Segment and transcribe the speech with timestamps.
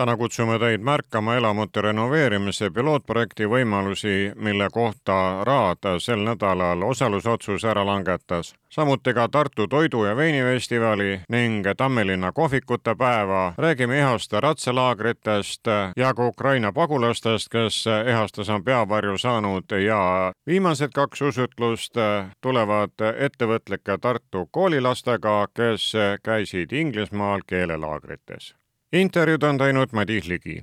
[0.00, 7.84] täna kutsume teid märkama elamute renoveerimise pilootprojekti võimalusi, mille kohta Raad sel nädalal osalusotsuse ära
[7.86, 8.54] langetas.
[8.68, 13.54] samuti ka Tartu Toidu- ja Veinifestivali ning Tammelinna kohvikute päeva.
[13.58, 15.66] räägime Ihaste ratsalaagritest
[15.96, 21.94] ja ka Ukraina pagulastest, kes Ihastes on peavarju saanud ja viimased kaks usutlust
[22.40, 28.59] tulevad ettevõtlike Tartu koolilastega, kes käisid Inglismaal keelelaagrites
[28.92, 30.62] intervjuud on teinud Madis Ligi.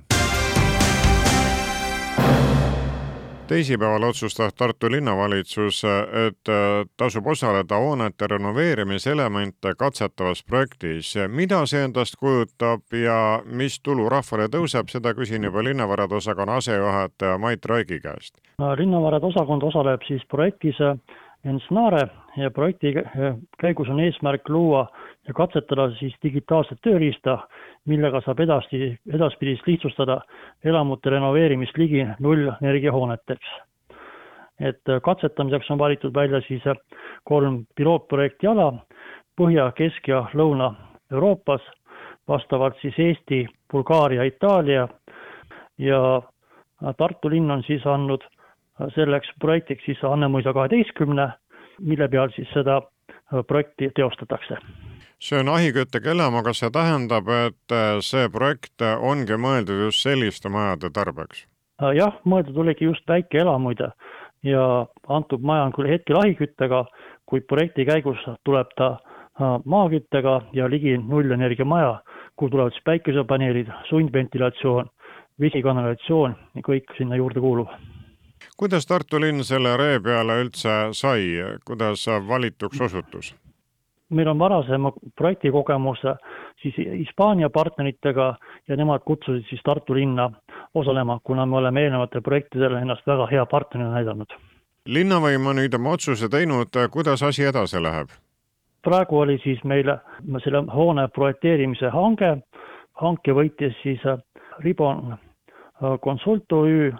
[3.48, 5.82] teisipäeval otsustas Tartu linnavalitsus,
[6.26, 6.48] et
[6.96, 11.14] tasub osaleda hoonete renoveerimiselemente katsetavas projektis.
[11.28, 17.38] mida see endast kujutab ja mis tulu rahvale tõuseb, seda küsin juba linnavarade osakonna asejuhataja
[17.38, 18.34] Mait Raigi käest.
[18.76, 20.76] linnavarade osakond osaleb siis projektis
[21.44, 22.94] Ensnare ja projekti
[23.58, 24.88] käigus on eesmärk luua
[25.28, 27.38] ja katsetada siis digitaalset tööriista,
[27.88, 30.20] millega saab edasi, edaspidist lihtsustada
[30.64, 33.48] elamute renoveerimist ligi nullenergiahooneteks.
[34.60, 36.62] et katsetamiseks on valitud välja siis
[37.24, 38.72] kolm pilootprojekti ala
[39.40, 41.62] Põhja, Kesk- ja Lõuna-Euroopas,
[42.28, 44.88] vastavalt siis Eesti, Bulgaaria, Itaalia
[45.78, 46.22] ja
[46.96, 48.24] Tartu linn on siis andnud
[48.94, 51.30] selleks projektiks siis Annemõisa kaheteistkümne,
[51.78, 52.82] mille peal siis seda
[53.46, 54.58] projekti teostatakse
[55.18, 60.90] see on ahikütte kellam, aga see tähendab, et see projekt ongi mõeldud just selliste majade
[60.94, 61.46] tarbeks?
[61.94, 63.82] jah, mõeldud oligi just väikeelamuid
[64.46, 64.64] ja
[65.08, 66.84] antud maja on küll hetkel ahiküttega,
[67.26, 68.96] kuid projekti käigus tuleb ta
[69.64, 72.00] maaküttega ja ligi nullenergia maja,
[72.36, 74.90] kuhu tulevad siis päikesepaneelid, sundventilatsioon,
[75.40, 77.70] vesikanalisatsioon ja kõik sinna juurde kuuluv
[78.58, 81.22] kuidas Tartu linn selle ree peale üldse sai,
[81.66, 83.34] kuidas valituks osutus?
[84.10, 85.98] Meil on varasema projektikogemus
[86.62, 88.34] siis Hispaania partneritega
[88.68, 90.30] ja nemad kutsusid siis Tartu linna
[90.74, 94.32] osalema, kuna me oleme eelnevatel projektidel ennast väga hea partnerina näidanud.
[94.86, 98.08] linnavõim on nüüd oma otsuse teinud, kuidas asi edasi läheb?
[98.82, 99.90] praegu oli siis meil
[100.44, 102.36] selle hoone projekteerimise hange,
[102.94, 104.00] hanke võitis siis
[104.64, 105.18] Ribon
[106.04, 106.92] Consult OÜ,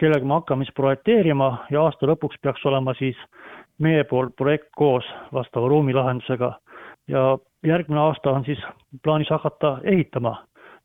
[0.00, 3.16] kellega me hakkame siis projekteerima ja aasta lõpuks peaks olema siis
[3.78, 6.52] meie poolt projekt koos vastava ruumilahendusega
[7.08, 8.58] ja järgmine aasta on siis
[9.02, 10.36] plaanis hakata ehitama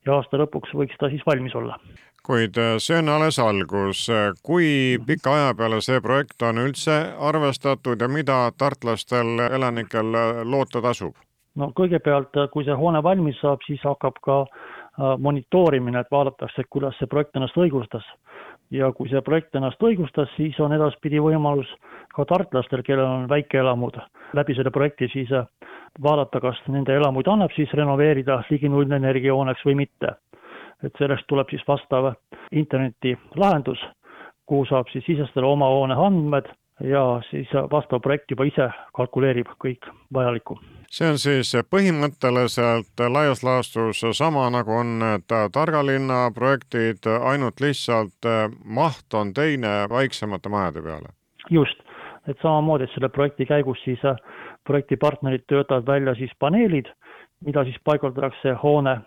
[0.06, 1.80] ja aasta lõpuks võiks ta siis valmis olla.
[2.28, 4.08] kuid see on alles algus,
[4.44, 10.12] kui pika aja peale see projekt on üldse arvestatud ja mida tartlastel elanikel
[10.44, 11.16] loota tasub?
[11.56, 14.46] no kõigepealt, kui see hoone valmis saab, siis hakkab ka
[15.22, 18.06] monitoorimine, et vaadatakse, kuidas see projekt ennast õigustas
[18.72, 21.70] ja kui see projekt ennast õigustas, siis on edaspidi võimalus
[22.16, 24.00] ka tartlastel, kellel on väikeelamud,
[24.36, 25.32] läbi selle projekti siis
[26.04, 30.16] vaadata, kas nende elamuid annab siis renoveerida ligi nullenergia hooneks või mitte.
[30.84, 32.12] et sellest tuleb siis vastav
[32.52, 33.80] internetilahendus,
[34.46, 36.46] kuhu saab siis sisestada oma hoone andmed
[36.80, 40.60] ja siis vastav projekt juba ise kalkuleerib kõik vajalikku.
[40.92, 45.02] see on siis põhimõtteliselt laias laastus sama, nagu on
[45.52, 48.30] targa linna projektid, ainult lihtsalt
[48.64, 51.14] maht on teine väiksemate majade peale?
[51.50, 51.80] just,
[52.28, 54.00] et samamoodi, et selle projekti käigus siis
[54.68, 56.90] projektipartnerid töötavad välja siis paneelid,
[57.46, 59.00] mida siis paigaldatakse hoone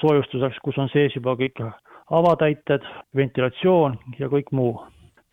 [0.00, 1.60] soojustuseks, kus on sees juba kõik
[2.10, 2.84] avatäited,
[3.16, 4.80] ventilatsioon ja kõik muu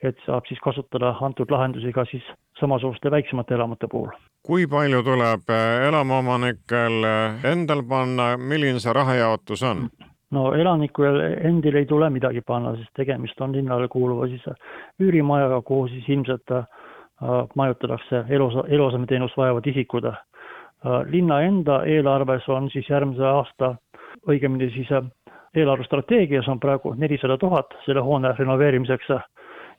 [0.03, 2.23] et saab siis kasutada antud lahendusi ka siis
[2.59, 4.11] samasuguste väiksemate elamute puhul.
[4.45, 5.49] kui palju tuleb
[5.87, 7.07] elamuomanikel
[7.43, 9.89] endal panna, milline see rahajaotus on?
[10.31, 14.45] no elanikul endil ei tule midagi panna, sest tegemist on linnale kuuluva siis
[14.99, 16.55] üürimajaga, kuhu siis ilmselt
[17.55, 20.11] majutatakse elus, eluasemeteenust vajavad isikud.
[21.09, 23.75] linna enda eelarves on siis järgmise aasta,
[24.29, 24.91] õigemini siis
[25.55, 29.09] eelarvestrateegias on praegu nelisada tuhat selle hoone renoveerimiseks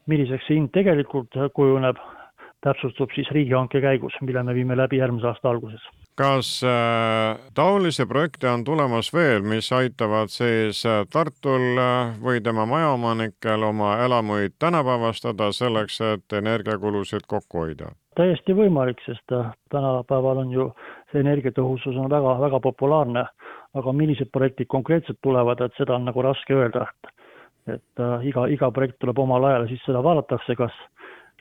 [0.08, 2.00] milliseks see hind tegelikult kujuneb,
[2.64, 5.82] täpsustub siis riigihanke käigus, mille me viime läbi järgmise aasta alguses.
[6.18, 12.66] kas äh, taolisi projekte on tulemas veel, mis aitavad siis äh, Tartul äh, või tema
[12.66, 17.94] majaomanikel oma elamuid tänapäevastada selleks, et energiakulusid kokku hoida?
[18.18, 19.30] täiesti võimalik, sest
[19.70, 20.64] tänapäeval on ju
[21.12, 23.22] see energiatõhusus on väga, väga populaarne,
[23.78, 27.12] aga millised projektid konkreetselt tulevad, et seda on nagu raske öelda, et
[27.74, 30.76] et äh, iga, iga projekt tuleb omal ajal, siis seda vaadatakse, kas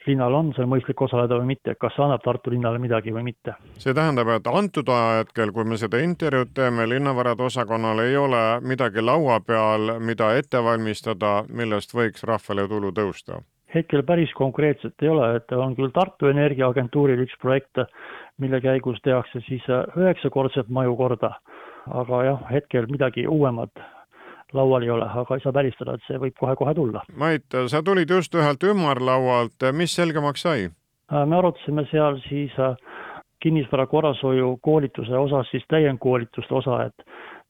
[0.08, 3.54] linnal on seal mõistlik osaleda või mitte, kas see annab Tartu linnale midagi või mitte.
[3.82, 9.04] see tähendab, et antud ajahetkel, kui me seda intervjuud teeme, linnavarade osakonnal ei ole midagi
[9.04, 13.42] laua peal, mida ette valmistada, millest võiks rahvale tulu tõusta?
[13.74, 17.82] hetkel päris konkreetselt ei ole, et on küll Tartu Energiaagentuuril üks projekt,
[18.40, 21.34] mille käigus tehakse siis üheksakordset maju korda,
[22.00, 23.84] aga jah, hetkel midagi uuemat
[24.52, 27.02] laual ei ole, aga ei saa välistada, et see võib kohe-kohe tulla.
[27.16, 30.68] Mait, sa tulid just ühelt ümarlaualt, mis selgemaks sai?
[31.12, 32.76] Äh, me arutasime seal siis äh,
[33.42, 37.08] kinnisvara korrashoiu koolituse osas siis täiendkoolituste osa, et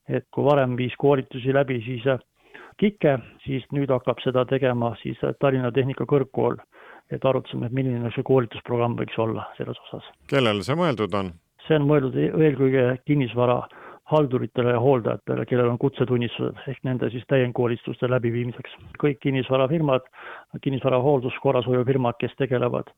[0.08, 2.20] et kui varem viis koolitusi läbi siis äh,
[2.78, 6.56] KIKE, siis nüüd hakkab seda tegema siis Tallinna Tehnikakõrgkool.
[7.10, 10.04] et arutasime, et milline see koolitusprogramm võiks olla selles osas.
[10.28, 11.32] kellele see mõeldud on?
[11.66, 13.62] see on mõeldud eelkõige kinnisvara
[14.08, 18.76] halduritele ja hooldajatele, kellel on kutsetunnistused, ehk nende siis täiendkoolituste läbiviimiseks.
[19.02, 20.06] kõik kinnisvarafirmad,
[20.64, 22.88] kinnisvara hoolduskorrashoiufirmad, kes tegelevad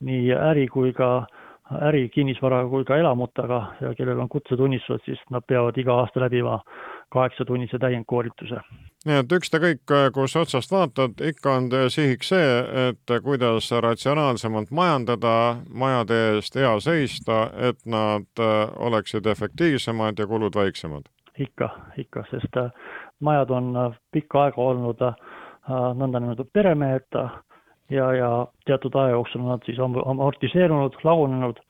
[0.00, 1.26] nii äri kui ka
[1.72, 6.60] äri, kinnisvara kui ka elamutega ja kellel on kutsetunnistused, siis nad peavad iga aasta läbima
[7.12, 8.60] kaheksatunnise täiendkoolituse.
[9.06, 9.82] nii et ükskõik,
[10.14, 12.54] kus otsast vaatad, ikka on sihiks see,
[12.88, 15.34] et kuidas ratsionaalsemalt majandada,
[15.70, 21.10] majade eest hea seista, et nad äh, oleksid efektiivsemad ja kulud väiksemad.
[21.38, 22.70] ikka, ikka, sest äh,
[23.20, 25.02] majad on äh, pikka aega olnud
[25.66, 27.28] nõndanimetatud peremeheta
[27.90, 28.30] ja, ja
[28.66, 31.60] teatud aja jooksul on nad siis amortiseerunud, lagunenud,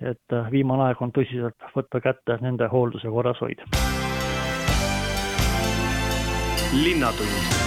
[0.00, 3.62] et viimane aeg on tõsiselt võtta kätte nende hooldus ja korrashoid
[6.72, 7.62] linnatund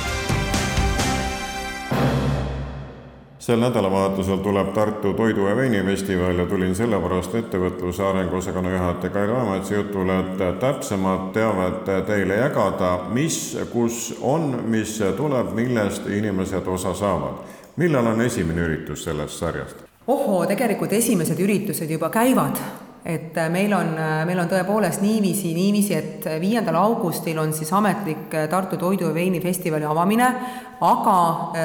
[3.46, 9.75] sel nädalavahetusel tuleb Tartu Toidu- ja Veinifestival ja tulin sellepärast ettevõtluse arenguosakonna juhataja Kai Raametsa
[9.75, 17.55] jutule, et täpsemat teavet teile jagada, mis, kus on, mis tuleb, millest inimesed osa saavad.
[17.75, 19.86] Millal on esimene üritus sellest sarjast?
[20.07, 22.62] ohoo, tegelikult esimesed üritused juba käivad
[23.06, 27.69] et äh, meil on, äh, meil on tõepoolest niiviisi, niiviisi, et viiendal augustil on siis
[27.77, 30.30] ametlik äh, Tartu Toidu ja Veini festivali avamine,
[30.81, 31.19] aga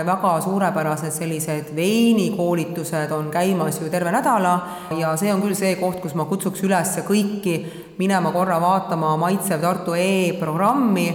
[0.06, 4.52] väga suurepärased sellised veinikoolitused on käimas ju terve nädala
[5.00, 7.56] ja see on küll see koht, kus ma kutsuks üles kõiki
[7.98, 11.08] minema korra vaatama Maitsev Tartu e-programmi,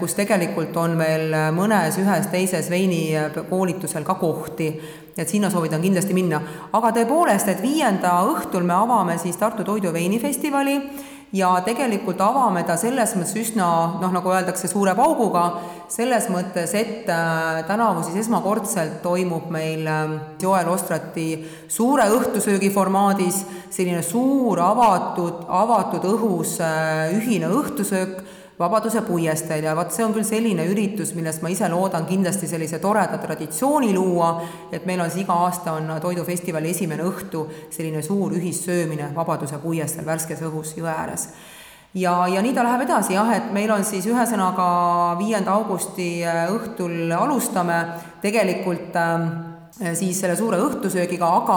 [0.00, 4.70] kus tegelikult on veel mõnes ühes-teises veinikoolitusel ka kohti
[5.16, 6.40] et sinna soovitan kindlasti minna.
[6.72, 10.76] aga tõepoolest, et viienda õhtul me avame siis Tartu Toidu veinifestivali
[11.32, 13.66] ja tegelikult avame ta selles mõttes üsna
[14.00, 15.46] noh, nagu öeldakse, suure pauguga,
[15.90, 21.30] selles mõttes, et äh, tänavu siis esmakordselt toimub meil äh, Joel Ostrati
[21.68, 28.20] suure õhtusöögi formaadis selline suur avatud, avatud õhus äh, ühine õhtusöök
[28.58, 32.78] Vabaduse puiesteel ja vot see on küll selline üritus, millest ma ise loodan kindlasti sellise
[32.80, 34.30] toreda traditsiooni luua,
[34.72, 40.08] et meil on siis iga aasta on Toidufestivali esimene õhtu selline suur ühissöömine Vabaduse puiesteel
[40.08, 41.28] värskes õhus jõe ääres.
[41.96, 44.70] Ja, ja nii ta läheb edasi jah, et meil on siis ühesõnaga
[45.20, 47.78] viienda augusti äh, õhtul alustame.
[48.24, 51.56] Tegelikult äh, siis selle suure õhtusöögiga, aga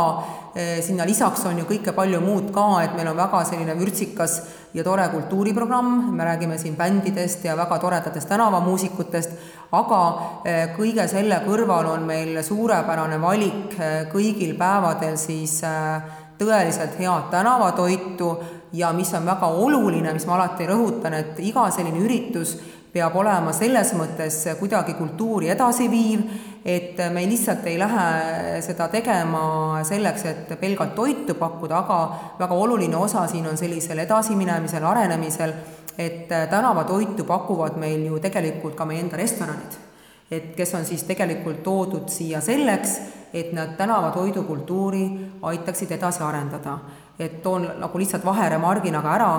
[0.55, 4.41] äh, sinna lisaks on ju kõike palju muud ka, et meil on väga selline vürtsikas
[4.73, 9.29] ja tore kultuuriprogramm, me räägime siin bändidest ja väga toredatest tänavamuusikutest,
[9.71, 10.01] aga
[10.45, 17.31] eh, kõige selle kõrval on meil suurepärane valik eh, kõigil päevadel siis eh, tõeliselt head
[17.31, 18.29] tänavatoitu
[18.73, 22.55] ja mis on väga oluline, mis ma alati rõhutan, et iga selline üritus
[22.93, 26.23] peab olema selles mõttes kuidagi kultuuri edasiviiv,
[26.69, 31.99] et me lihtsalt ei lähe seda tegema selleks, et pelgalt toitu pakkuda, aga
[32.39, 35.53] väga oluline osa siin on sellisel edasiminemisel, arenemisel,
[35.97, 39.85] et tänavatoitu pakuvad meil ju tegelikult ka meie enda restoranid.
[40.31, 42.99] et kes on siis tegelikult toodud siia selleks,
[43.33, 45.05] et nad tänavatoidukultuuri
[45.41, 46.77] aitaksid edasi arendada
[47.19, 49.31] et toon nagu lihtsalt vaheremargina ka ära,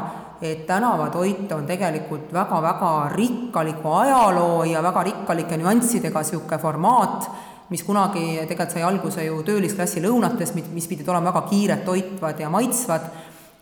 [0.42, 7.30] et tänavatoit on tegelikult väga-väga rikkaliku ajaloo ja väga rikkalike nüanssidega niisugune formaat,
[7.70, 12.50] mis kunagi tegelikult sai alguse ju töölisklassi lõunatest, mis pidid olema väga kiired, toitvad ja
[12.50, 13.10] maitsvad,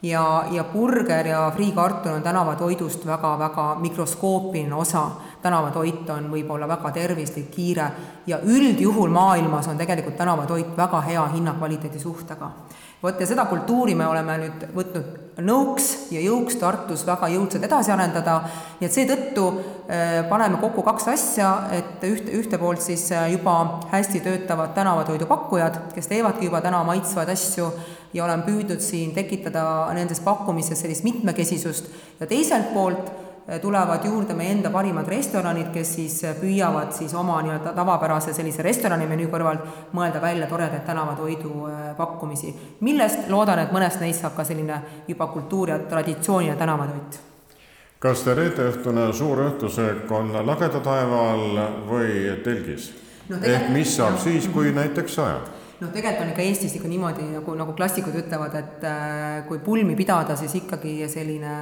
[0.02, 5.10] ja, ja burger ja friikartul on tänavatoidust väga-väga mikroskoopiline osa.
[5.42, 7.90] tänavatoit on võib-olla väga tervislik, kiire
[8.26, 12.50] ja üldjuhul maailmas on tegelikult tänavatoit väga hea hinnakvaliteedi suhtega
[13.02, 17.92] vot ja seda kultuuri me oleme nüüd võtnud nõuks ja jõuks Tartus väga jõudsalt edasi
[17.94, 18.40] arendada,
[18.80, 23.54] nii et seetõttu äh, paneme kokku kaks asja, et ühte, ühte poolt siis äh, juba
[23.92, 27.70] hästi töötavad tänavatoidupakkujad, kes teevadki juba täna maitsvaid asju
[28.16, 29.62] ja olen püüdnud siin tekitada
[29.94, 31.90] nendes pakkumises sellist mitmekesisust.
[32.18, 33.12] Ja teiselt poolt
[33.62, 39.06] tulevad juurde meie enda parimad restoranid, kes siis püüavad siis oma nii-öelda tavapärase sellise restorani
[39.08, 39.62] menüü kõrval
[39.96, 41.54] mõelda välja toredaid tänavatoidu
[41.96, 42.52] pakkumisi,
[42.84, 47.24] millest loodan, et mõnest neist saab ka selline juba kultuur ja traditsiooniline tänavatoit
[48.02, 52.92] kas see reedeõhtune suur õhtusöök on lageda taeva all või telgis
[53.28, 53.40] no,?
[53.42, 54.22] ehk mis saab jah.
[54.28, 55.48] siis, kui näiteks sajab?
[55.78, 59.94] Noh, tegelikult on ikka Eestis ikka niimoodi, nagu, nagu klassikud ütlevad, et äh, kui pulmi
[59.98, 61.52] pidada, siis ikkagi selline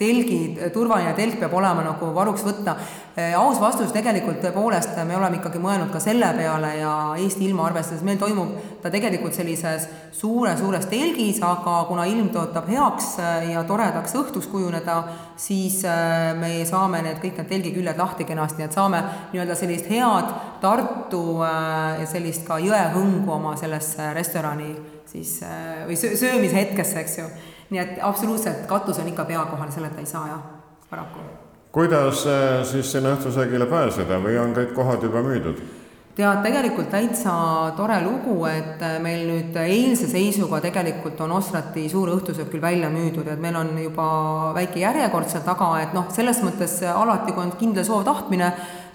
[0.00, 0.40] telgi,
[0.74, 2.74] turvaline telk peab olema nagu varuks võtta
[3.14, 3.36] äh,.
[3.38, 8.02] aus vastus tegelikult tõepoolest, me oleme ikkagi mõelnud ka selle peale ja Eesti ilma arvestades,
[8.06, 9.86] meil toimub ta tegelikult sellises
[10.18, 15.02] suure-suures telgis, aga kuna ilm tõotab heaks äh, ja toredaks õhtuks kujuneda,
[15.40, 19.00] siis äh, me saame need kõik need telgiküljed lahti kenasti, et saame
[19.32, 24.74] nii-öelda sellist head Tartu äh, ja sellist ka jõehõngu oma sellesse restorani
[25.08, 27.28] siis äh, või söömishetkesse, eks ju.
[27.72, 30.42] nii et absoluutselt katus on ikka pea kohal, selleta ei saa jah,
[30.90, 31.24] paraku.
[31.72, 32.26] kuidas
[32.68, 35.79] siis sinna õhtusöögile pääseda või on kõik kohad juba müüdud?
[36.16, 37.32] Tead, tegelikult täitsa
[37.78, 43.28] tore lugu, et meil nüüd eilse seisuga tegelikult on Ostrati suur õhtusöök küll välja müüdud,
[43.30, 44.08] et meil on juba
[44.56, 48.50] väike järjekord seal taga, et noh, selles mõttes alati, kui on kindel soov, tahtmine,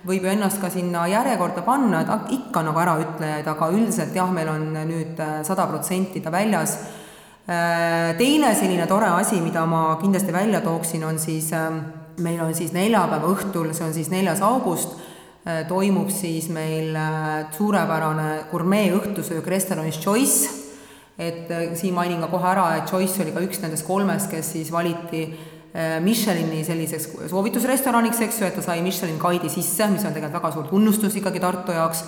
[0.05, 4.51] võib ju ennast ka sinna järjekorda panna, et ikka nagu äraütlejaid, aga üldiselt jah, meil
[4.51, 6.77] on nüüd äh, sada protsenti ta väljas.
[7.45, 11.81] Äh, teine selline tore asi, mida ma kindlasti välja tooksin, on siis, ähm,
[12.21, 15.14] meil on siis neljapäeva õhtul, see on siis neljas august, äh,
[15.69, 16.95] toimub siis meil
[17.53, 20.49] suurepärane gurmee õhtusöök restoranis Choice,
[21.21, 24.71] et siin mainin ka kohe ära, et Choice oli ka üks nendest kolmest, kes siis
[24.73, 25.27] valiti
[25.75, 30.37] Äh, Michelini selliseks soovitusrestoraniks, eks ju, et ta sai Michelin kaidi sisse, mis on tegelikult
[30.37, 32.05] väga suur tunnustus ikkagi Tartu jaoks,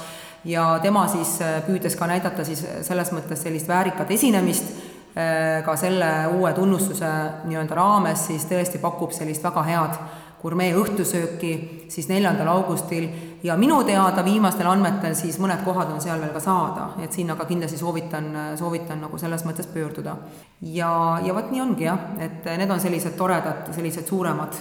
[0.48, 4.72] ja tema siis äh, püüdes ka näidata siis selles mõttes sellist väärikat esinemist,
[5.20, 7.10] äh, ka selle uue tunnustuse
[7.50, 10.00] nii-öelda raames siis tõesti pakub sellist väga head
[10.42, 11.52] gurmee õhtusööki
[11.90, 13.08] siis neljandal augustil.
[13.44, 17.36] Ja minu teada viimastel andmetel siis mõned kohad on seal veel ka saada, et sinna
[17.38, 20.18] ka kindlasti soovitan, soovitan nagu selles mõttes pöörduda.
[20.62, 24.58] ja, ja vot nii ongi jah, et need on sellised toredad, sellised suuremad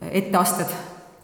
[0.00, 0.72] etteasted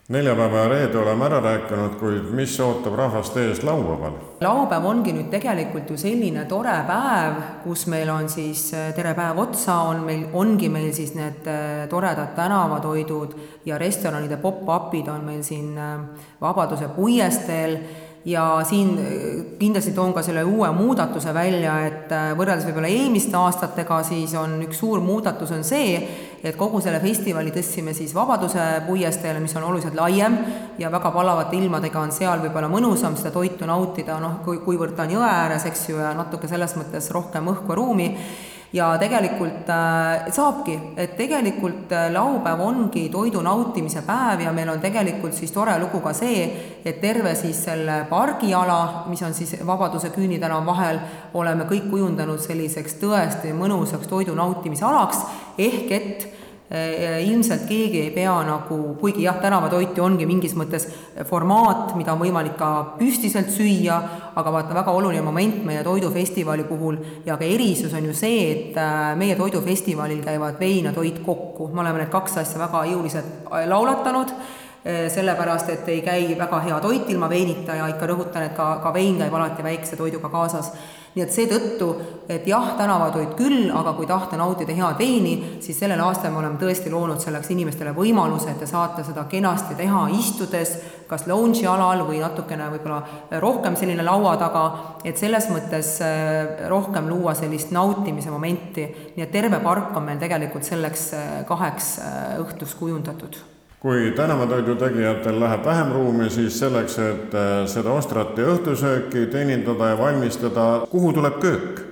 [0.09, 4.15] neljapäeva ja reede oleme ära rääkinud, kuid mis ootab rahvast ees laupäeval?
[4.41, 9.41] laupäev ongi nüüd tegelikult ju selline tore päev, kus meil on siis äh, tere päev
[9.43, 13.35] otsa, on meil, ongi meil siis need äh, toredad tänavatoidud
[13.67, 15.97] ja restoranide pop-up'id on meil siin äh,
[16.41, 17.79] Vabaduse puiesteel
[18.27, 18.95] ja siin
[19.59, 24.81] kindlasti toon ka selle uue muudatuse välja, et võrreldes võib-olla eelmiste aastatega, siis on üks
[24.83, 26.01] suur muudatus on see,
[26.45, 30.37] et kogu selle festivali tõstsime siis Vabaduse puiesteele, mis on oluliselt laiem
[30.79, 35.07] ja väga palavate ilmadega on seal võib-olla mõnusam seda toitu nautida, noh, kui, kuivõrd ta
[35.07, 38.11] on jõe ääres, eks ju, ja natuke selles mõttes rohkem õhku ja ruumi
[38.77, 44.83] ja tegelikult äh, saabki, et tegelikult äh, laupäev ongi toidu nautimise päev ja meil on
[44.83, 46.45] tegelikult siis tore lugu ka see,
[46.85, 51.01] et terve siis selle pargiala, mis on siis Vabaduse küünitänava vahel,
[51.35, 55.25] oleme kõik kujundanud selliseks tõesti mõnusaks toidu nautimise alaks,
[55.59, 56.29] ehk et
[56.67, 60.89] ilmselt keegi ei pea nagu, kuigi jah, tänavatoit ju ongi mingis mõttes
[61.29, 64.01] formaat, mida on võimalik ka püstiselt süüa,
[64.35, 68.79] aga vaata, väga oluline moment meie toidufestivali puhul ja ka erisus on ju see, et
[68.83, 73.47] äh, meie toidufestivalil käivad vein ja toit kokku, me oleme need kaks asja väga jõuliselt
[73.47, 74.35] äh, laulatanud
[74.87, 78.93] sellepärast, et ei käi väga hea toit ilma veinita ja ikka rõhutan, et ka, ka
[78.95, 80.71] vein käib alati väikse toiduga kaasas.
[81.17, 81.87] Nii et seetõttu,
[82.29, 85.31] et jah, tänavatoit küll, aga kui tahta nautida head veini,
[85.65, 89.79] siis sellel aastal me oleme tõesti loonud selleks inimestele võimaluse, et te saate seda kenasti
[89.81, 90.75] teha istudes,
[91.09, 94.67] kas lounge'i alal või natukene võib-olla rohkem selline laua taga,
[95.09, 98.85] et selles mõttes äh, rohkem luua sellist nautimise momenti,
[99.17, 104.75] nii et terve park on meil tegelikult selleks äh, kaheks äh, õhtuks kujundatud kui tänavatoidu
[104.81, 110.71] tegijatel läheb vähem ruumi, siis selleks, et äh, seda ostrat ja õhtusööki teenindada ja valmistada,
[110.91, 111.83] kuhu tuleb köök?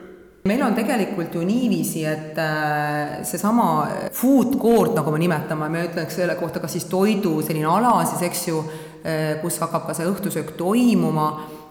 [0.45, 6.19] meil on tegelikult ju niiviisi, et äh, seesama food court, nagu me nimetame, me ütleks
[6.21, 8.61] selle kohta ka siis toidu selline ala siis, eks ju,
[9.05, 11.29] äh, kus hakkab ka see õhtusöök toimuma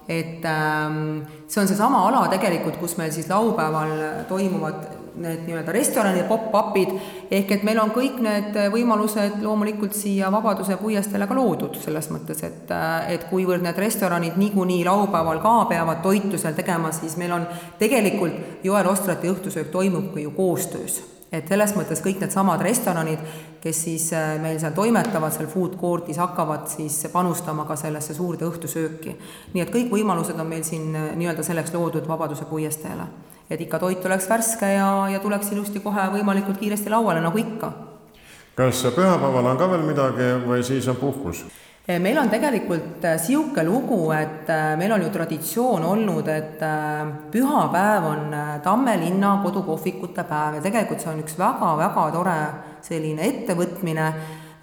[0.08, 3.94] et ähm, see on seesama ala tegelikult, kus meil siis laupäeval
[4.28, 6.94] toimuvad need nii-öelda restoranide pop-up'id,
[7.32, 12.44] ehk et meil on kõik need võimalused loomulikult siia Vabaduse puiesteele ka loodud, selles mõttes,
[12.48, 12.76] et
[13.14, 17.48] et kuivõrd need restoranid niikuinii laupäeval ka peavad toitu seal tegema, siis meil on
[17.80, 21.02] tegelikult Joel Ostrati õhtusöök toimubki ju koostöös
[21.34, 23.22] et selles mõttes kõik needsamad restoranid,
[23.64, 28.46] kes siis äh, meil seal toimetavad, seal food court'is, hakkavad siis panustama ka sellesse suurde
[28.46, 29.16] õhtusööki.
[29.54, 33.10] nii et kõik võimalused on meil siin äh, nii-öelda selleks loodud Vabaduse puiesteele.
[33.54, 37.72] Et ikka toit oleks värske ja, ja tuleks ilusti kohe võimalikult kiiresti lauale, nagu ikka
[38.56, 41.44] kas pühapäeval on ka veel midagi või siis on puhkus?
[41.84, 46.62] meil on tegelikult niisugune lugu, et meil on ju traditsioon olnud, et
[47.34, 52.38] pühapäev on Tamme linna kodukohvikute päev ja tegelikult see on üks väga-väga tore
[52.86, 54.08] selline ettevõtmine,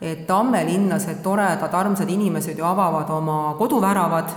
[0.01, 4.33] et Tamme linlased, toredad, armsad inimesed ju avavad oma koduväravad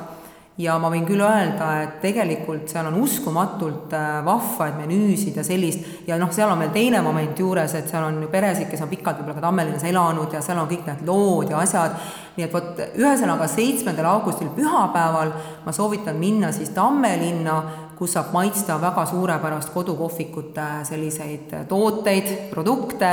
[0.62, 5.88] ja ma võin küll öelda, et tegelikult seal on uskumatult äh, vahvaid menüüsid ja sellist,
[6.08, 8.92] ja noh, seal on veel teine moment juures, et seal on ju peresid, kes on
[8.92, 11.98] pikalt võib-olla ka Tammelinnas elanud ja seal on kõik need lood ja asjad,
[12.36, 15.34] nii et vot ühesõnaga seitsmendal augustil pühapäeval
[15.66, 17.58] ma soovitan minna siis Tammelinna,
[17.98, 23.10] kus saab maitsta väga suurepärast kodukohvikute selliseid tooteid, produkte,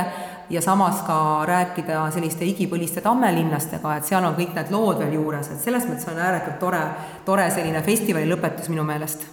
[0.51, 5.51] ja samas ka rääkida selliste igipõliste tammelinnastega, et seal on kõik need lood veel juures,
[5.51, 6.87] et selles mõttes on ääretult tore,
[7.25, 9.29] tore selline festivali lõpetus minu meelest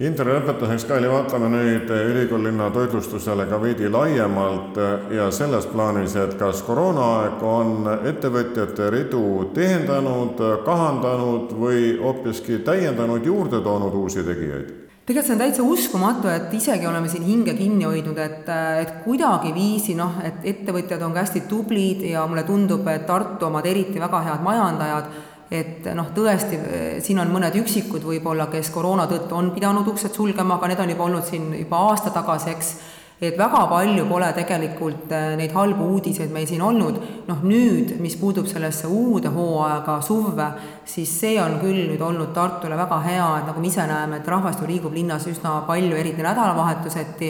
[0.00, 4.80] Interi lõpetuseks, Kaili, vaatame nüüd ülikoolilinna toitlustusele ka veidi laiemalt
[5.12, 13.60] ja selles plaanis, et kas koroonaaeg on ettevõtjate ridu tihendanud, kahandanud või hoopiski täiendanud, juurde
[13.60, 14.79] toonud uusi tegijaid?
[15.06, 18.46] Tegelikult see on täitsa uskumatu, et isegi oleme siin hinge kinni hoidnud, et,
[18.82, 23.66] et kuidagiviisi noh, et ettevõtjad on ka hästi tublid ja mulle tundub, et Tartu omad
[23.66, 25.10] eriti väga head majandajad,
[25.50, 26.60] et noh, tõesti,
[27.02, 30.94] siin on mõned üksikud võib-olla, kes koroona tõttu on pidanud uksed sulgema, aga need on
[30.94, 32.72] juba olnud siin juba aasta tagasi, eks
[33.20, 38.16] et väga palju pole tegelikult äh, neid halbu uudiseid meil siin olnud, noh nüüd, mis
[38.16, 40.46] puutub sellesse uude hooaega, suvve,
[40.88, 44.30] siis see on küll nüüd olnud Tartule väga hea, et nagu me ise näeme, et
[44.32, 47.28] rahvast ju liigub linnas üsna palju, eriti nädalavahetuseti,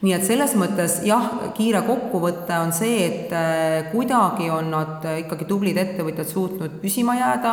[0.00, 5.46] nii et selles mõttes jah, kiire kokkuvõte on see, et äh, kuidagi on nad ikkagi
[5.46, 7.52] tublid ettevõtjad suutnud püsima jääda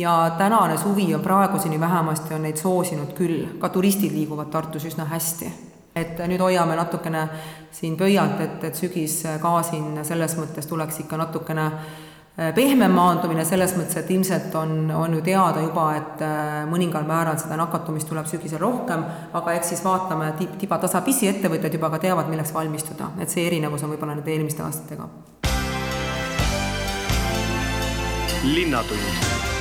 [0.00, 5.04] ja tänane suvi on praeguseni vähemasti, on neid soosinud küll, ka turistid liiguvad Tartus üsna
[5.12, 7.26] hästi et nüüd hoiame natukene
[7.72, 13.44] siin pöialt, et, et sügis ka siin selles mõttes tuleks ikka natukene äh, pehmem maandumine
[13.48, 18.08] selles mõttes, et ilmselt on, on ju teada juba, et äh, mõningal määral seda nakatumist
[18.08, 19.04] tuleb sügisel rohkem,
[19.36, 23.46] aga eks siis vaatame tib, tiba tasapisi, ettevõtjad juba ka teavad, milleks valmistuda, et see
[23.50, 25.10] erinevus on võib-olla nüüd eelmiste aastatega.
[28.42, 29.51] linnatund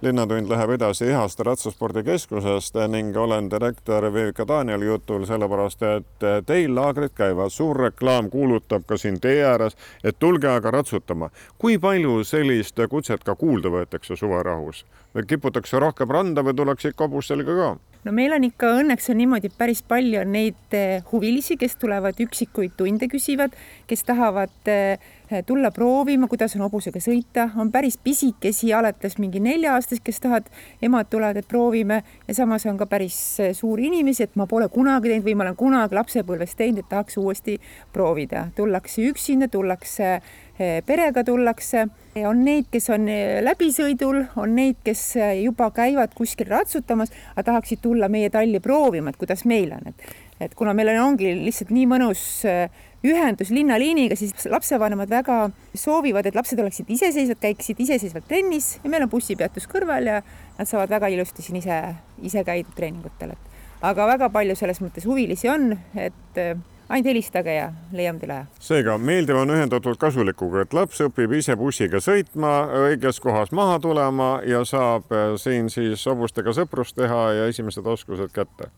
[0.00, 7.16] linnatund läheb edasi Ihast ratsaspordikeskusest ning olen direktor Vivika Danieli jutul, sellepärast et teil laagrid
[7.18, 11.30] käivad, suur reklaam kuulutab ka siin tee ääres, et tulge aga ratsutama.
[11.58, 14.84] kui palju sellist kutset ka kuulda võetakse suverahus?
[15.26, 17.76] kiputakse rohkem randa või tullakse ikka hobustega ka?
[18.04, 22.76] no meil on ikka õnneks on niimoodi päris palju neid eh, huvilisi, kes tulevad üksikuid
[22.76, 23.56] tunde küsivad,
[23.90, 24.98] kes tahavad äh,
[25.46, 30.48] tulla proovima, kuidas on hobusega sõita, on päris pisikesi, alates mingi nelja-aastased, kes tahavad,
[30.82, 32.02] emad tulevad, et proovime.
[32.28, 35.46] Ja samas on ka päris eh, suuri inimesi, et ma pole kunagi teinud või ma
[35.48, 37.58] olen kunagi lapsepõlves teinud, et tahaks uuesti
[37.92, 38.48] proovida.
[38.56, 41.88] tullakse üksinda, tullakse eh, perega tullakse,
[42.26, 43.04] on neid, kes on
[43.46, 45.02] läbisõidul, on neid, kes
[45.38, 50.08] juba käivad kuskil ratsutamas, aga tahaksid tulla meie talli proovima, et kuidas meil on, et
[50.40, 52.68] et kuna meil on, ongi lihtsalt nii mõnus äh,
[53.06, 55.38] ühendus linnaliiniga, siis lapsevanemad väga
[55.74, 60.22] soovivad, et lapsed oleksid iseseisvad, käiksid iseseisvalt trennis ja meil on bussipeatus kõrval ja
[60.58, 61.78] nad saavad väga ilusti siin ise,
[62.22, 66.58] ise käidud treeningutel, et aga väga palju selles mõttes huvilisi on, et äh,
[66.88, 68.46] ainult helistage ja leiame teile aja.
[68.66, 72.52] seega meeldiv on ühendatud kasulikuga, et laps õpib ise bussiga sõitma,
[72.88, 78.34] õiges kohas maha tulema ja saab äh, siin siis hobustega sõprust teha ja esimesed oskused
[78.34, 78.72] kätte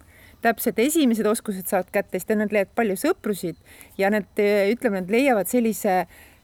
[0.44, 3.58] täpselt esimesed oskused saavad kätte, siis nad leiavad palju sõprusid
[4.00, 6.00] ja nad, ütleme, nad leiavad sellise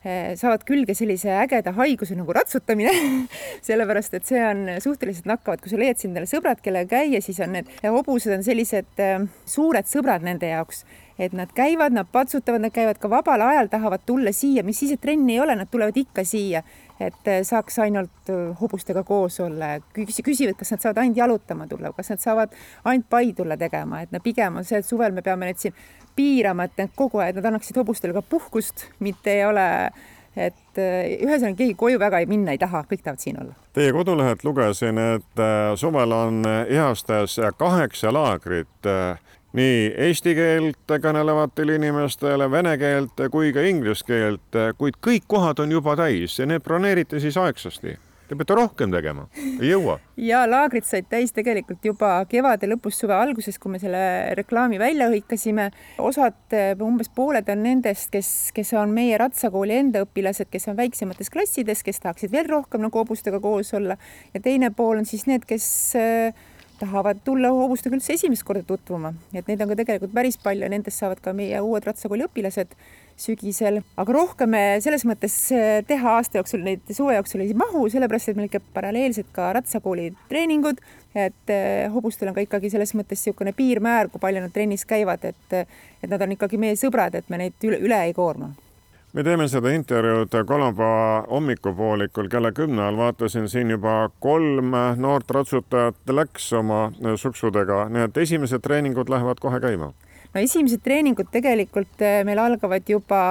[0.07, 2.93] eh, saavad külge sellise ägeda haiguse nagu ratsutamine.
[3.67, 7.57] Sellepärast et see on suhteliselt nakkavad, kui sa leiad endale sõbrad, kellega käia, siis on
[7.57, 10.85] need hobused on sellised eh, suured sõbrad nende jaoks.
[11.17, 14.93] Et nad käivad, nad patsutavad, nad käivad ka vabal ajal, tahavad tulla siia, mis siis,
[14.93, 16.61] et trenni ei ole, nad tulevad ikka siia,
[16.99, 21.67] et eh, saaks ainult eh, hobustega koos olla ja küsivad, kas nad saavad ainult jalutama
[21.69, 25.15] tulla, kas nad saavad ainult pai tulla tegema, et no pigem on see, et suvel
[25.15, 25.77] me peame neid siin
[26.17, 29.67] piirama, et need kogu aeg, nad annaksid hobustele ka puhkust, mitte ei ole
[30.37, 33.55] et eh, ühesõnaga keegi koju väga ei minna ei taha, kõik tahavad siin olla.
[33.73, 35.41] Teie kodulehelt lugesin, et
[35.77, 38.89] suvel on Ihastes kaheksa laagrit
[39.55, 45.71] nii eesti keelt kõnelevatele inimestele, vene keelt kui ka inglise keelt, kuid kõik kohad on
[45.71, 47.95] juba täis ja need broneerite siis aegsasti
[48.27, 49.93] Te peate rohkem tegema, ei jõua.
[50.19, 54.01] ja laagrid said täis tegelikult juba kevade lõpus, suve alguses, kui me selle
[54.35, 55.69] reklaami välja hõikasime.
[56.03, 56.35] osad,
[56.83, 61.85] umbes pooled on nendest, kes, kes on meie ratsakooli enda õpilased, kes on väiksemates klassides,
[61.87, 63.95] kes tahaksid veel rohkem nagu hobustega koos olla
[64.33, 65.71] ja teine pool on siis need, kes
[66.79, 71.01] tahavad tulla hobustega üldse esimest korda tutvuma, et neid on ka tegelikult päris palju nendest
[71.01, 72.75] saavad ka meie uued ratsakooli õpilased
[73.17, 77.87] sügisel, aga rohkem me selles mõttes eh, teha aasta jooksul neid suve jooksul ei mahu,
[77.89, 80.83] sellepärast et meil käib paralleelselt ka ratsakooli treeningud,
[81.17, 85.25] et eh, hobustel on ka ikkagi selles mõttes niisugune piirmäär, kui palju nad trennis käivad,
[85.25, 88.53] et et nad on ikkagi meie sõbrad, et me neid üle, üle ei koorma
[89.13, 96.11] me teeme seda intervjuud kolmapäeva hommikupoolikul kella kümne ajal, vaatasin siin juba kolm noort ratsutajat
[96.11, 99.93] läks oma suksudega, nii et esimesed treeningud lähevad kohe käima.
[100.33, 103.21] No esimesed treeningud tegelikult eh, meil algavad juba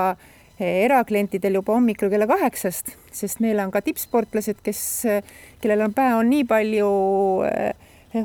[0.59, 5.95] eh, eraklientidel juba hommikul kella kaheksast, sest meil on ka tippsportlased, kes, eh, kellel on
[5.95, 6.89] päev on nii palju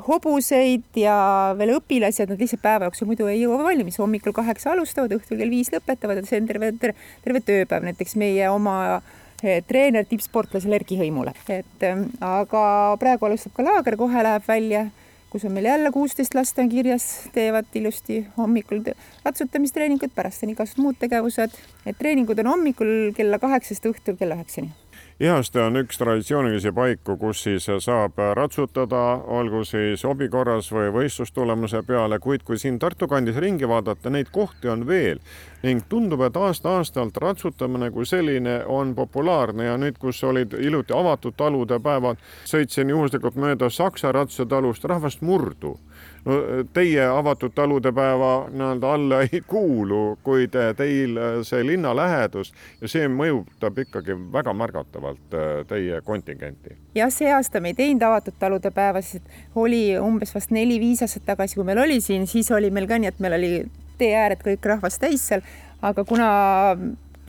[0.08, 1.16] hobuseid ja
[1.58, 3.98] veel õpilasi, et nad lihtsalt päeva jooksul muidu ei jõua valmis.
[4.00, 7.84] hommikul kaheksa alustavad, õhtul kell viis lõpetavad, et see on terve, terve, terve tööpäev.
[7.90, 9.02] näiteks meie oma
[9.42, 11.86] treener tippsportlasele Erki Hõimule, et
[12.22, 12.64] aga
[13.02, 14.90] praegu alustab ka laager, kohe läheb välja
[15.32, 18.84] kus on meil jälle kuusteist last on kirjas, teevad ilusti hommikul
[19.24, 24.74] ratsutamistreeningut, pärast on igasugused muud tegevused, et treeningud on hommikul kella kaheksast õhtul kella üheksani
[25.22, 31.84] Ihaste on üks traditsioonilisi paiku, kus siis saab ratsutada, olgu siis hobi korras või võistlustulemuse
[31.86, 35.22] peale, kuid kui siin Tartu kandis ringi vaadata, neid kohti on veel.
[35.62, 41.38] Ning tundub, et aasta-aastalt ratsutamine kui selline on populaarne ja nüüd, kus olid iluti avatud
[41.38, 42.18] talude päevad,
[42.50, 45.78] sõitsin juhuslikult mööda Saksa ratsatalust rahvast murdu
[46.26, 46.38] no
[46.74, 53.10] teie avatud talude päeva nii-öelda alla ei kuulu, kuid teil see linna lähedus ja see
[53.10, 56.78] mõjutab ikkagi väga märgatavalt äh, teie kontingenti.
[56.96, 61.26] jah, see aasta me ei teinud avatud talude päeva, sest oli umbes vast neli-viis aastat
[61.34, 63.54] tagasi, kui meil oli siin, siis oli meil ka nii, et meil oli
[64.02, 65.46] tee ääred kõik rahvast täis seal,
[65.82, 66.30] aga kuna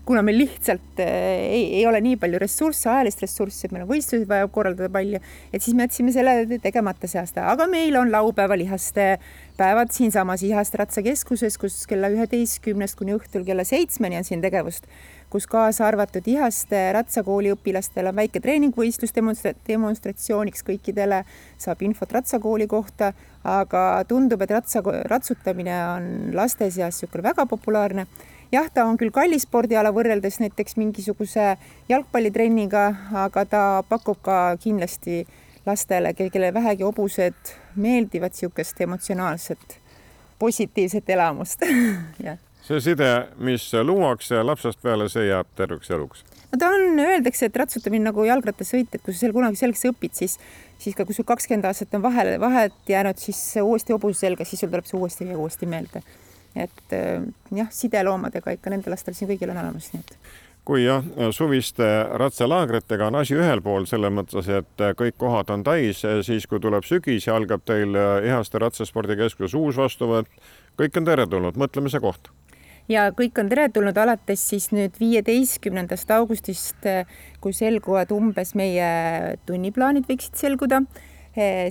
[0.06, 3.92] kuna meil lihtsalt eh, ei, ei ole nii palju ressursse, ajalist ressurssi, et meil on
[3.92, 5.20] võistlusi vaja korraldada palju,
[5.52, 9.06] et siis me jätsime selle tegemata see aasta, aga meil on laupäeval ihaste
[9.56, 14.88] päevad siinsamas Ihaste ratsakeskuses, kus kella üheteistkümnest kuni õhtul kella seitsmeni on siin tegevust,
[15.30, 21.22] kus kaasa arvatud Ihaste ratsakooli õpilastel on väike treeningvõistlus demonstra-, demonstratsiooniks kõikidele,
[21.62, 23.12] saab infot ratsakooli kohta,
[23.46, 28.08] aga tundub, et ratsa, ratsutamine on laste seas niisugune väga populaarne
[28.52, 31.54] jah, ta on küll kallis spordiala võrreldes näiteks mingisuguse
[31.90, 32.84] jalgpallitrenniga,
[33.24, 35.22] aga ta pakub ka kindlasti
[35.66, 39.78] lastele, kellele vähegi hobused meeldivad, niisugust emotsionaalset
[40.38, 41.62] positiivset elamust.
[42.62, 43.06] See side,
[43.42, 46.20] mis luuakse lapsest peale, see jääb terveks eluks.
[46.52, 50.14] no ta on, öeldakse, et ratsutamine nagu jalgrattasõit, et kui sa seal kunagi selgeks õpid,
[50.14, 50.36] siis,
[50.78, 54.62] siis ka kui sul kakskümmend aastat on vahele, vahet jäänud, siis uuesti hobuse selga, siis
[54.62, 56.04] sul tuleb see uuesti ja uuesti meelde
[56.56, 57.22] et äh,
[57.54, 60.16] jah, sideloomadega ikka nendel lastel siin kõigil on olemas, nii et
[60.64, 61.02] kui jah,
[61.34, 61.86] suviste
[62.20, 66.86] ratsalaagritega on asi ühel pool, selles mõttes, et kõik kohad on täis, siis kui tuleb
[66.86, 70.30] sügis ja algab teil Ihaste Ratsaspordikeskuses uus vastuvõtt,
[70.78, 72.30] kõik on teretulnud, mõtlemise koht.
[72.88, 76.86] ja kõik on teretulnud alates siis nüüd viieteistkümnendast augustist,
[77.40, 80.84] kui selguvad umbes meie tunniplaanid võiksid selguda.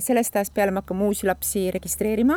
[0.00, 2.36] sellest ajast peale me hakkame uusi lapsi registreerima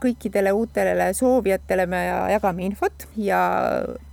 [0.00, 2.00] kõikidele uutele soovijatele me
[2.34, 3.40] jagame infot ja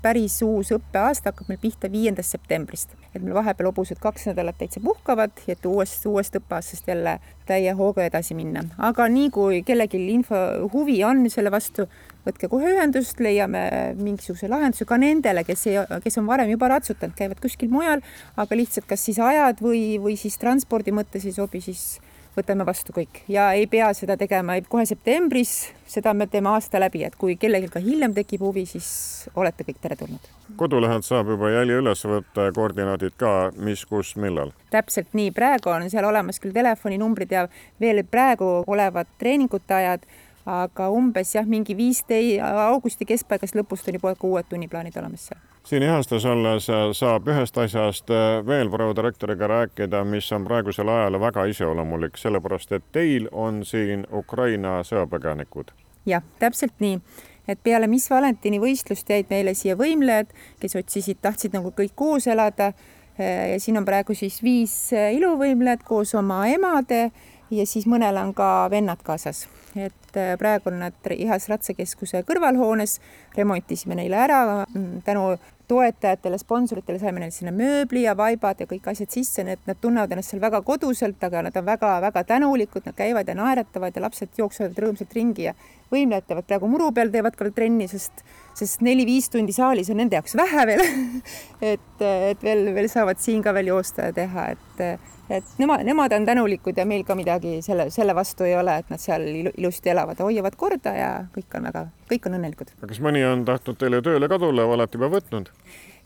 [0.02, 2.94] päris uus õppeaasta hakkab meil pihta viiendast septembrist.
[3.14, 8.06] et meil vahepeal hobused kaks nädalat täitsa puhkavad, et uuest, uuest õppeaastast jälle täie hooga
[8.06, 8.64] edasi minna.
[8.78, 10.36] aga nii kui kellelgi info,
[10.74, 11.88] huvi on selle vastu,
[12.28, 17.16] võtke kohe ühendust, leiame mingisuguse lahenduse ka nendele, kes ei, kes on varem juba ratsutanud,
[17.18, 18.04] käivad kuskil mujal,
[18.38, 21.98] aga lihtsalt kas siis ajad või, või siis transpordi mõttes ei sobi, siis
[22.38, 27.04] võtame vastu kõik ja ei pea seda tegema kohe septembris, seda me teeme aasta läbi,
[27.08, 28.90] et kui kellelgi ka hiljem tekib huvi, siis
[29.36, 30.30] olete kõik teretulnud.
[30.58, 34.54] kodulehelt saab juba jälje üles võtta koordinaadid ka, mis, kus, millal?
[34.72, 37.48] täpselt nii, praegu on seal olemas küll telefoninumbrid ja
[37.82, 40.08] veel praegu olevad treeningute ajad,
[40.48, 45.84] aga umbes jah, mingi viisteist augusti keskpaigast lõpust juba ka uued tunniplaanid olemas seal siin
[45.84, 51.20] ihastes olles äh, saab ühest asjast äh, veel proua direktoriga rääkida, mis on praegusel ajal
[51.20, 55.74] väga iseloomulik, sellepärast et teil on siin Ukraina sõjapõgenikud.
[56.08, 57.02] jah, täpselt nii,
[57.48, 60.32] et peale Miss Valentini võistlust jäid meile siia võimlejad,
[60.62, 62.72] kes otsisid, tahtsid nagu kõik koos elada.
[63.20, 67.10] Äh, ja siin on praegu siis viis iluvõimlejat koos oma emade
[67.52, 69.48] ja siis mõnel on ka vennad kaasas.
[69.78, 72.98] Et praegu on nad Ihas ratsakeskuse kõrvalhoones,
[73.38, 74.40] remontisime neile ära.
[74.74, 75.36] Mm, tänu
[75.68, 79.80] toetajatele, sponsoritele saime neile sinna mööbli ja vaibad ja kõik asjad sisse, nii et nad
[79.82, 84.06] tunnevad ennast seal väga koduselt, aga nad on väga-väga tänulikud, nad käivad ja naeratavad ja
[84.08, 85.54] lapsed jooksevad rõõmsalt ringi ja
[85.94, 88.24] võimletavad praegu muru peal, teevad ka trenni, sest,
[88.58, 90.84] sest neli-viis tundi saalis on nende jaoks vähe veel
[91.74, 96.16] et, et veel, veel saavad siin ka veel joosta ja teha, et, et nemad, nemad
[96.18, 99.94] on tänulikud ja meil ka midagi selle, selle vastu ei ole, et nad seal ilusti
[99.94, 102.74] elavad, hoiavad korda ja kõik on väga, kõik on õnnelikud.
[102.88, 105.54] kas mõni on tahtnud teile tööle ka tulla olete juba võtnud?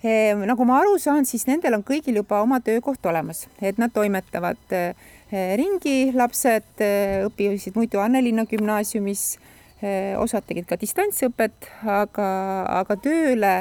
[0.02, 3.94] Ehm, nagu ma aru saan, siis nendel on kõigil juba oma töökoht olemas, et nad
[3.94, 4.96] toimetavad eh,
[5.60, 9.36] ringi, lapsed eh, õppisid muidu Annelinna gümnaasiumis,
[10.22, 12.28] osad tegid ka distantsõpet, aga,
[12.82, 13.54] aga tööle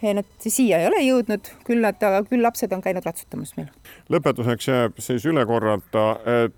[0.00, 3.68] nad siia ei ole jõudnud, küll nad, küll lapsed on käinud ratsutamas meil.
[4.12, 6.06] lõpetuseks jääb siis üle korrata,
[6.44, 6.56] et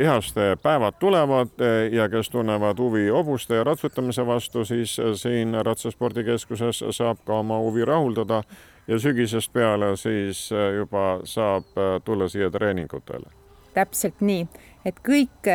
[0.00, 1.60] ehaste päevad tulevad
[1.92, 7.84] ja kes tunnevad huvi hobuste ja ratsutamise vastu, siis siin Ratsaspordikeskuses saab ka oma huvi
[7.84, 8.42] rahuldada
[8.88, 11.64] ja sügisest peale siis juba saab
[12.04, 13.28] tulla siia treeningutele.
[13.74, 14.48] täpselt nii,
[14.84, 15.48] et kõik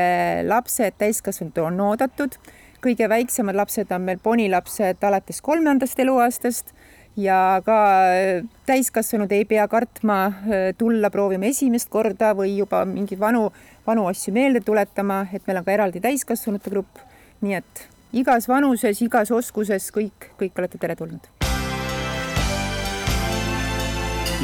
[0.46, 2.38] lapsed, täiskasvanud on oodatud,
[2.86, 6.76] kõige väiksemad lapsed on meil ponilapsed alates kolmandast eluaastast
[7.18, 7.78] ja ka
[8.12, 13.50] äh, täiskasvanud ei pea kartma äh, tulla proovima esimest korda või juba mingeid vanu,
[13.88, 17.04] vanu asju meelde tuletama, et meil on ka eraldi täiskasvanute grupp.
[17.42, 21.32] nii et igas vanuses, igas oskuses kõik, kõik olete teretulnud.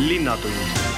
[0.02, 0.91] linnatund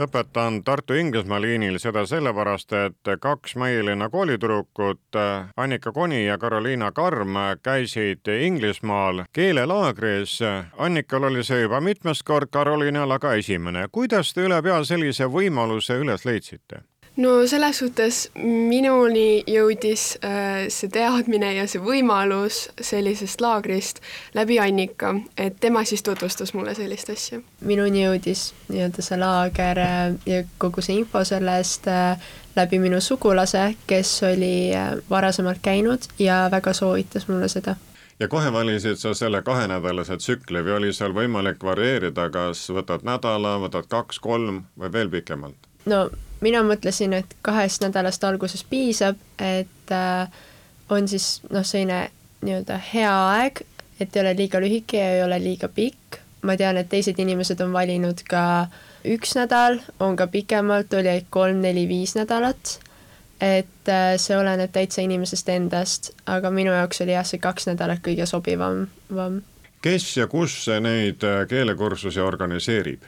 [0.00, 5.18] lõpetan Tartu-Inglismaa liinil seda sellepärast, et kaks Mailinna koolitüdrukut,
[5.56, 10.38] Annika Koni ja Carolina Karm, käisid Inglismaal keelelaagris.
[10.78, 13.88] Annikal oli see juba mitmes kord, Carolinal aga esimene.
[13.92, 16.89] kuidas te ülepea sellise võimaluse üles leidsite?
[17.16, 24.00] No selles suhtes minuni jõudis äh, see teadmine ja see võimalus sellisest laagrist
[24.34, 27.40] läbi Annika, et tema siis tutvustas mulle sellist asja.
[27.60, 33.74] minuni jõudis nii-öelda see laager äh, ja kogu see info sellest äh, läbi minu sugulase,
[33.86, 34.72] kes oli
[35.10, 37.76] varasemalt käinud ja väga soovitas mulle seda
[38.20, 43.58] ja kohe valisid sa selle kahenädalase tsükli või oli seal võimalik varieerida, kas võtad nädala,
[43.62, 45.70] võtad kaks-kolm või veel pikemalt?
[45.86, 46.08] no
[46.40, 50.28] mina mõtlesin, et kahest nädalast alguses piisab, et äh,
[50.90, 52.10] on siis noh, selline
[52.44, 53.62] nii-öelda hea aeg,
[54.00, 56.20] et ei ole liiga lühike ja ei ole liiga pikk.
[56.42, 58.66] ma tean, et teised inimesed on valinud ka
[59.04, 62.78] üks nädal, on ka pikemalt, oli kolm-neli-viis nädalat.
[63.40, 68.00] et äh, see oleneb täitsa inimesest endast, aga minu jaoks oli jah, see kaks nädalat
[68.04, 68.88] kõige sobivam.
[69.82, 73.04] kes ja kus neid äh, keelekursusi organiseerib?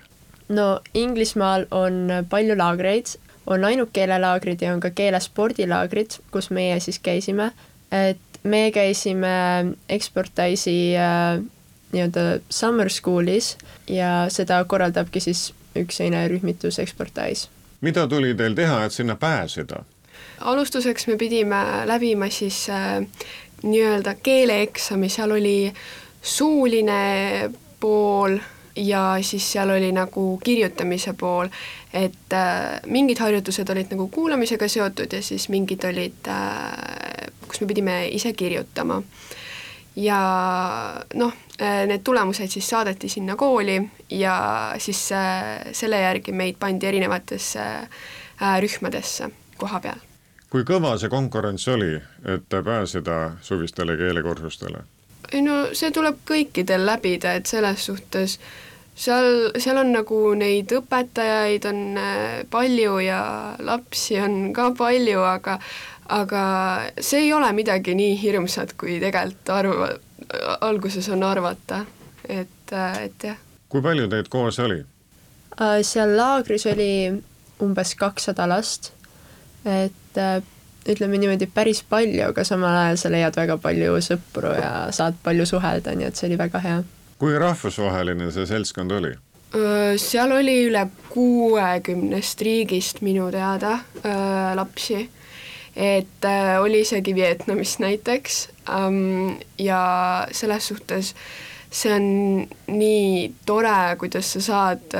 [0.53, 7.01] No Inglismaal on palju laagreid, on ainult keelelaagrid ja on ka keelespordilaagrid, kus meie siis
[7.03, 7.51] käisime,
[7.93, 9.33] et me käisime
[9.89, 11.41] Expertise'i äh,
[11.93, 13.57] nii-öelda summer school'is
[13.91, 17.49] ja seda korraldabki siis üks selline rühmitus Expertise.
[17.81, 19.85] mida tuli teil teha, et sinna pääseda?
[20.41, 23.07] alustuseks me pidime läbima siis äh,
[23.63, 25.73] nii-öelda keeleeksami, seal oli
[26.23, 28.39] suuline pool
[28.77, 31.49] ja siis seal oli nagu kirjutamise pool,
[31.93, 37.67] et äh, mingid harjutused olid nagu kuulamisega seotud ja siis mingid olid äh,, kus me
[37.67, 39.03] pidime ise kirjutama.
[39.97, 40.21] ja
[41.15, 46.87] noh äh,, need tulemused siis saadeti sinna kooli ja siis äh, selle järgi meid pandi
[46.87, 50.01] erinevatesse äh, rühmadesse koha peal.
[50.51, 54.85] kui kõva see konkurents oli, et pääseda suvistele keelekursustele?
[55.33, 58.39] Ei no see tuleb kõikidel läbida, et selles suhtes
[58.95, 63.23] seal, seal on nagu neid õpetajaid on äh, palju ja
[63.65, 65.59] lapsi on ka palju, aga
[66.13, 66.45] aga
[67.01, 69.91] see ei ole midagi nii hirmsat, kui tegelikult arva,
[70.61, 71.85] alguses on arvata,
[72.29, 73.39] et, äh, et jah.
[73.73, 74.83] kui palju teid koos oli?
[75.61, 76.93] Äh, seal laagris oli
[77.63, 78.93] umbes kakssada last,
[79.65, 80.19] et
[80.89, 85.47] ütleme niimoodi päris palju, aga samal ajal sa leiad väga palju sõpru ja saad palju
[85.47, 86.81] suhelda, nii et see oli väga hea.
[87.23, 89.13] kui rahvusvaheline see seltskond oli?
[90.01, 93.77] seal oli üle kuuekümnest riigist minu teada
[94.57, 95.05] lapsi,
[95.77, 96.29] et
[96.61, 98.43] oli isegi Vietnamist näiteks
[98.73, 101.15] ähm, ja selles suhtes
[101.73, 102.07] see on
[102.69, 104.97] nii tore, kuidas sa saad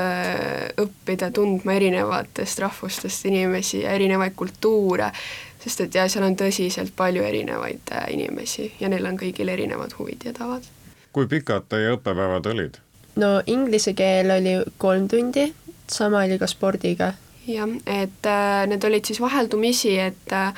[0.81, 5.11] õppida tundma erinevatest rahvustest inimesi ja erinevaid kultuure,
[5.63, 9.95] sest et jah, seal on tõsiselt palju erinevaid äh, inimesi ja neil on kõigil erinevad
[9.99, 10.65] huvid ja tavad.
[11.13, 12.79] kui pikad teie õppepäevad olid?
[13.15, 15.47] no inglise keel oli kolm tundi,
[15.87, 17.13] sama oli ka spordiga.
[17.47, 20.53] jah, et äh, need olid siis vaheldumisi, et äh,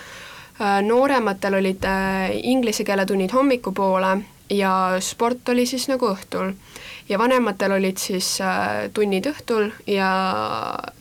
[0.85, 4.17] noorematel olid äh, inglise keele tunnid hommikupoole
[4.49, 6.53] ja sport oli siis nagu õhtul.
[7.09, 10.09] ja vanematel olid siis äh, tunnid õhtul ja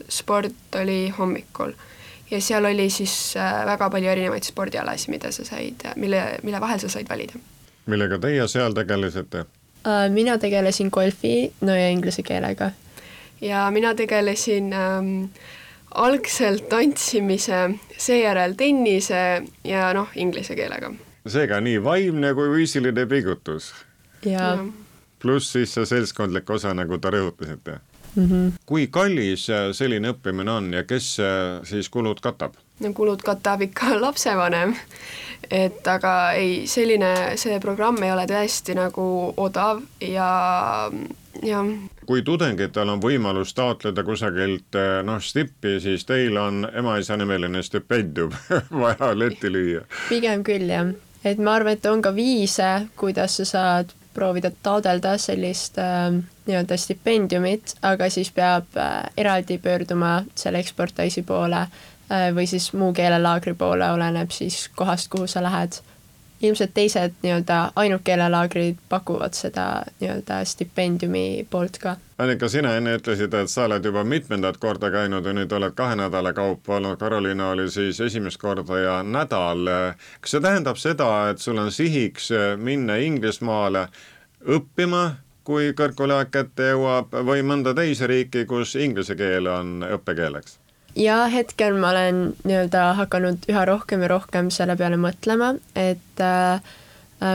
[0.08, 1.72] sport oli hommikul
[2.34, 6.80] ja seal oli siis äh, väga palju erinevaid spordialasid, mida sa said, mille, mille vahel
[6.82, 7.38] sa said valida.
[7.86, 9.44] millega teie seal tegelesite?
[9.86, 12.70] Äh, mina tegelesin golfi, no ja inglise keelega.
[13.40, 15.24] ja mina tegelesin ähm,
[15.94, 20.92] algselt tantsimise, seejärel tennise ja noh, inglise keelega.
[21.26, 23.72] seega nii vaimne kui füüsiline pingutus.
[24.24, 24.64] ja, ja.
[25.22, 27.80] pluss siis see seltskondlik osa, nagu te rõhutasite
[28.14, 28.26] mm.
[28.26, 28.52] -hmm.
[28.66, 31.16] kui kallis selline õppimine on ja kes
[31.64, 32.54] siis kulud katab?
[32.80, 34.74] no kulud katab ikka lapsevanem,
[35.50, 40.28] et aga ei, selline, see programm ei ole tõesti nagu odav ja
[41.42, 41.72] jah.
[42.06, 48.34] kui tudengitel on võimalus taotleda kusagilt noh, stippi, siis teil on ema-isa nimeline stipendium
[48.84, 49.84] vaja letti lüüa.
[50.08, 55.16] pigem küll jah, et ma arvan, et on ka viise, kuidas sa saad proovida taodelda
[55.18, 56.10] sellist äh,
[56.46, 62.92] nii-öelda stipendiumit, aga siis peab äh, eraldi pöörduma selle eksportaisi poole äh, või siis muu
[62.96, 65.80] keelelaagri poole, oleneb siis kohast, kuhu sa lähed.
[66.44, 69.66] Ilmselt teised nii-öelda ainult keelelaagrid pakuvad seda
[70.00, 71.96] nii-öelda stipendiumi poolt ka.
[72.18, 75.96] Annika, sina enne ütlesid, et sa oled juba mitmendat korda käinud ja nüüd oled kahe
[75.98, 79.66] nädala kaupa olnud, Karoliina oli siis esimest korda ja nädal.
[80.20, 83.88] kas see tähendab seda, et sul on sihiks minna Inglismaale
[84.46, 85.04] õppima,
[85.44, 90.63] kui kõrgkooliaeg kätte jõuab või mõnda teise riiki, kus inglise keel on õppekeeleks?
[90.96, 96.60] Ja hetkel ma olen nii-öelda hakanud üha rohkem ja rohkem selle peale mõtlema, et äh,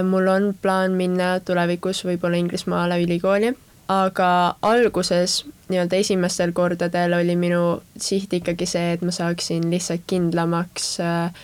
[0.07, 3.53] mul on plaan minna tulevikus võib-olla Inglismaale ülikooli,
[3.89, 10.91] aga alguses nii-öelda esimestel kordadel oli minu siht ikkagi see, et ma saaksin lihtsalt kindlamaks
[11.03, 11.41] äh,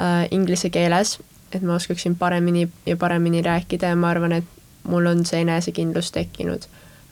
[0.00, 1.18] äh, inglise keeles,
[1.52, 6.12] et ma oskaksin paremini ja paremini rääkida ja ma arvan, et mul on see enesekindlus
[6.14, 6.66] tekkinud.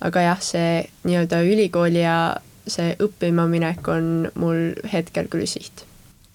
[0.05, 5.85] aga jah, see nii-öelda ülikooli ja see õppima minek on mul hetkel küll siht.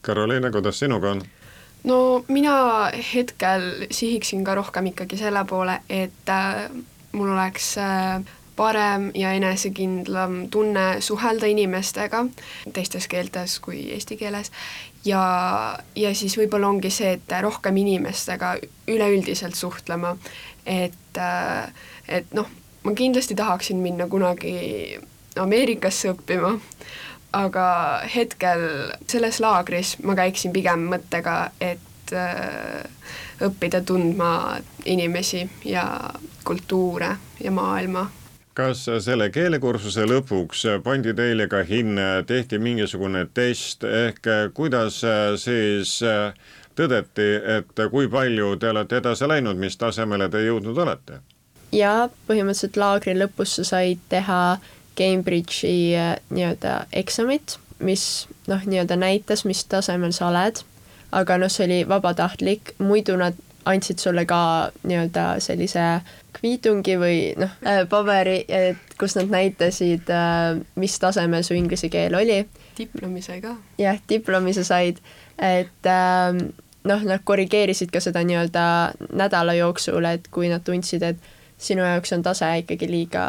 [0.02, 1.24] Karoliina, kuidas sinuga on?
[1.84, 6.68] no mina hetkel sihiksin ka rohkem ikkagi selle poole, et äh,
[7.12, 8.20] mul oleks äh,
[8.60, 12.26] parem ja enesekindlam tunne suhelda inimestega
[12.76, 14.52] teistes keeltes kui eesti keeles
[15.06, 15.22] ja,
[15.96, 18.56] ja siis võib-olla ongi see, et rohkem inimestega
[18.92, 20.16] üleüldiselt suhtlema,
[20.66, 21.72] et, äh,
[22.08, 22.50] et noh,
[22.84, 25.00] ma kindlasti tahaksin minna kunagi
[25.40, 26.56] Ameerikasse õppima,
[27.38, 27.66] aga
[28.16, 28.64] hetkel
[29.08, 32.86] selles laagris ma käiksin pigem mõttega, et äh,
[33.46, 35.86] õppida tundma inimesi ja
[36.44, 38.10] kultuure ja maailma.
[38.54, 43.86] Kas selle keelekursuse lõpuks pandi teile ka hinne, tehti mingisugune test?
[43.88, 45.00] Ehk kuidas
[45.40, 45.94] siis
[46.76, 51.22] tõdeti, et kui palju te olete edasi läinud, mis tasemele te jõudnud olete?
[51.72, 54.58] ja põhimõtteliselt laagri lõpus sa said teha
[55.00, 60.64] Cambridge'i äh, nii-öelda eksamit, mis noh, nii-öelda näitas, mis tasemel sa oled,
[61.16, 63.38] aga noh, see oli vabatahtlik, muidu nad
[63.70, 64.42] andsid sulle ka
[64.88, 65.86] nii-öelda sellise
[66.36, 72.16] kviitungi või noh, äh, paberi, et kus nad näitasid, äh, mis tasemel su inglise keel
[72.20, 72.42] oli.
[72.78, 73.56] diplomi sai ka.
[73.78, 75.02] jah, diplomi sa said,
[75.38, 76.52] et ähm,
[76.88, 78.64] noh, nad korrigeerisid ka seda nii-öelda
[79.12, 83.26] nädala jooksul, et kui nad tundsid, et sinu jaoks on tase ikkagi liiga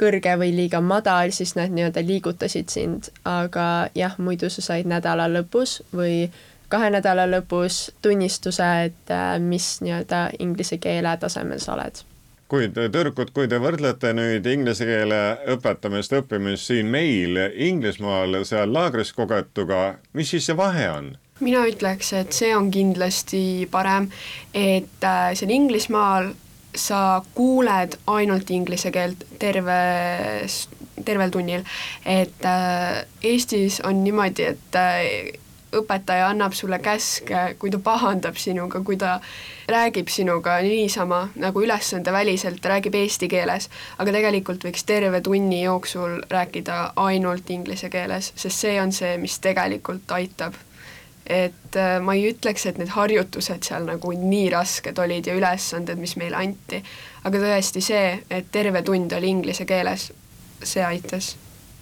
[0.00, 5.28] kõrge või liiga madal, siis nad nii-öelda liigutasid sind, aga jah, muidu sa said nädala
[5.32, 6.26] lõpus või
[6.68, 12.04] kahe nädala lõpus tunnistuse, et äh, mis nii-öelda inglise keele tasemel sa oled
[12.46, 15.20] kuid tüdrukud, kui te võrdlete nüüd inglise keele
[15.56, 21.14] õpetamist, õppimist siin meil Inglismaal, seal laagris kogetuga, mis siis see vahe on?
[21.40, 24.06] mina ütleks, et see on kindlasti parem,
[24.54, 26.30] et äh, seal Inglismaal
[26.76, 30.66] sa kuuled ainult inglise keelt terves,
[31.04, 31.66] tervel tunnil,
[32.04, 35.40] et äh, Eestis on niimoodi, et äh,
[35.76, 39.18] õpetaja annab sulle käske, kui ta pahandab sinuga, kui ta
[39.70, 46.92] räägib sinuga niisama nagu ülesandeväliselt, räägib eesti keeles, aga tegelikult võiks terve tunni jooksul rääkida
[47.02, 50.56] ainult inglise keeles, sest see on see, mis tegelikult aitab
[51.26, 55.98] et äh, ma ei ütleks, et need harjutused seal nagu nii rasked olid ja ülesanded,
[55.98, 56.82] mis meile anti,
[57.26, 60.10] aga tõesti see, et terve tund oli inglise keeles,
[60.62, 61.34] see aitas.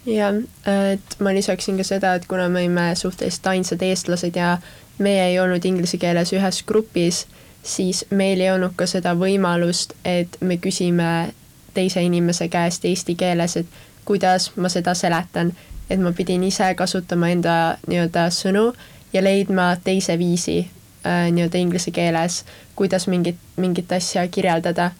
[0.07, 4.59] jah, et ma lisaksin ka seda, et kuna me olime suhteliselt ainsad eestlased ja
[4.99, 7.27] meie ei olnud inglise keeles ühes grupis,
[7.63, 11.33] siis meil ei olnud ka seda võimalust, et me küsime
[11.75, 15.53] teise inimese käest eesti keeles, et kuidas ma seda seletan,
[15.91, 17.55] et ma pidin ise kasutama enda
[17.89, 18.71] nii-öelda sõnu
[19.15, 20.59] ja leidma teise viisi
[21.07, 22.45] äh, nii-öelda inglise keeles,
[22.77, 24.91] kuidas mingit, mingit asja kirjeldada.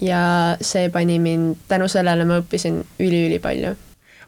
[0.00, 3.76] ja see pani mind, tänu sellele ma õppisin üliülipalju.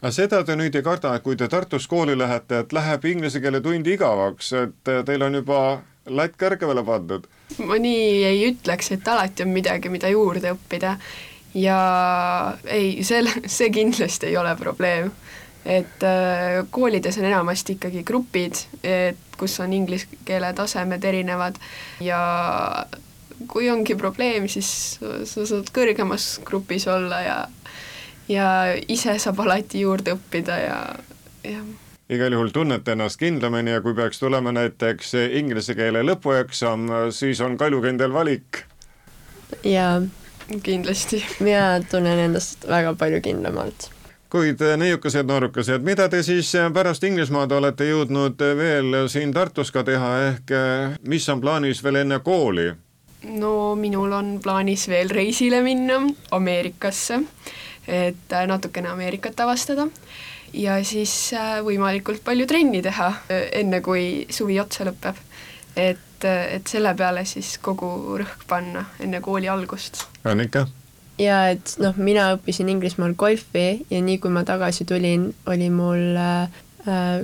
[0.01, 3.41] aga seda te nüüd ei karda, et kui te Tartus kooli lähete, et läheb inglise
[3.41, 5.63] keele tund igavaks, et teil on juba
[6.07, 7.27] latt kõrgemale pandud?
[7.59, 10.97] ma nii ei ütleks, et alati on midagi, mida juurde õppida
[11.57, 11.79] ja
[12.65, 15.11] ei, selle, see kindlasti ei ole probleem.
[15.67, 21.59] Et äh, koolides on enamasti ikkagi grupid, et kus on inglise keele tasemed erinevad
[22.01, 22.21] ja
[23.51, 27.41] kui ongi probleem, siis sa saad kõrgemas grupis olla ja
[28.29, 28.47] ja
[28.89, 30.79] ise saab alati juurde õppida ja,
[31.47, 31.67] jah
[32.11, 37.57] igal juhul tunnete ennast kindlamini ja kui peaks tulema näiteks inglise keele lõpueksam, siis on
[37.59, 38.63] kaljukindel valik.
[39.65, 40.03] jaa.
[40.63, 41.25] kindlasti.
[41.41, 43.91] mina tunnen ennast väga palju kindlamalt.
[44.31, 50.11] Kuid neiukesed noorukesed, mida te siis pärast Inglismaad olete jõudnud veel siin Tartus ka teha,
[50.31, 50.57] ehk
[51.07, 52.73] mis on plaanis veel enne kooli?
[53.27, 56.01] no minul on plaanis veel reisile minna
[56.37, 57.21] Ameerikasse,
[57.89, 59.89] et natukene Ameerikat avastada
[60.53, 61.15] ja siis
[61.65, 65.23] võimalikult palju trenni teha, enne kui suvi otsa lõpeb.
[65.77, 70.07] et, et selle peale siis kogu rõhk panna enne kooli algust.
[70.25, 70.67] Annika?
[71.19, 76.17] Ja et noh, mina õppisin Inglismaal golfi ja nii kui ma tagasi tulin, oli mul
[76.21, 76.49] äh,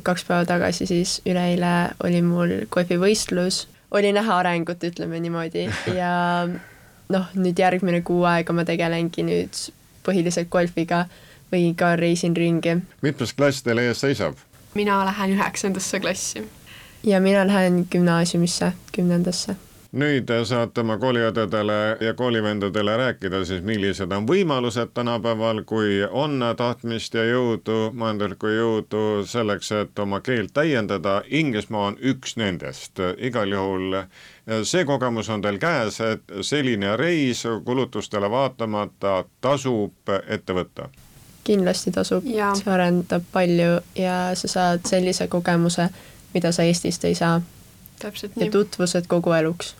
[0.03, 5.68] kaks päeva tagasi siis üleeile oli mul golfivõistlus, oli näha arengut, ütleme niimoodi,
[6.01, 6.14] ja
[7.12, 9.66] noh, nüüd järgmine kuu aega ma tegelengi nüüd
[10.07, 11.05] põhiliselt golfiga
[11.53, 12.78] või ka reisin ringi.
[13.03, 14.40] mitmes klass teil ees seisab?
[14.74, 16.47] mina lähen üheksandasse klassi.
[17.05, 19.57] ja mina lähen gümnaasiumisse, kümnendasse
[19.93, 27.14] nüüd saate oma kooliõdedele ja koolivendadele rääkida siis, millised on võimalused tänapäeval, kui on tahtmist
[27.14, 31.20] ja jõudu, majanduslikku jõudu selleks, et oma keelt täiendada.
[31.28, 33.99] Inglismaa on üks nendest, igal juhul
[34.64, 40.88] see kogemus on teil käes, et selline reis kulutustele vaatamata tasub ette võtta
[41.45, 45.88] kindlasti tasub, see arendab palju ja sa saad sellise kogemuse,
[46.34, 47.40] mida sa Eestist ei saa.
[47.99, 48.47] täpselt nii.
[48.47, 49.74] ja tutvused kogu eluks